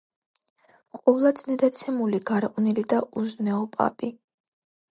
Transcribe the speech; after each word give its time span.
ყოვლად 0.99 1.41
ზნედაცემული, 1.41 2.21
გარყვნილი 2.31 2.85
და 2.95 3.03
უზნეო 3.25 3.61
პაპი. 3.77 4.11